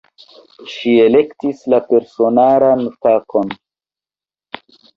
Ŝi 0.75 0.93
elektis 1.01 1.61
la 1.75 1.81
personaran 1.93 2.83
fakon. 3.05 3.55